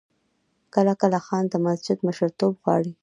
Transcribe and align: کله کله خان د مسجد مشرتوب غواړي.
کله 0.75 0.93
کله 1.01 1.19
خان 1.25 1.43
د 1.49 1.53
مسجد 1.65 1.97
مشرتوب 2.07 2.53
غواړي. 2.63 2.91